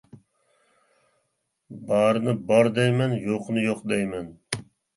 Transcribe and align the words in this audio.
بارنى 1.91 2.35
بار 2.49 2.73
دەيمەن، 2.81 3.17
يوقنى 3.29 3.69
يوق 3.69 3.87
دەيمەن. 3.95 4.37